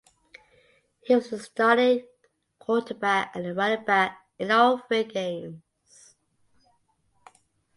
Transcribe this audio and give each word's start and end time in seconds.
He 1.03 1.13
was 1.13 1.29
the 1.29 1.37
starting 1.37 2.07
quarterback 2.57 3.35
and 3.35 3.55
running 3.55 3.85
back 3.85 4.19
in 4.39 4.49
all 4.49 4.79
three 4.79 5.03
games. 5.03 5.61